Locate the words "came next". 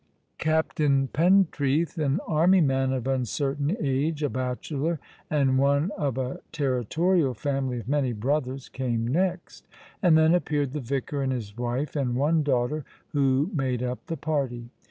8.67-9.67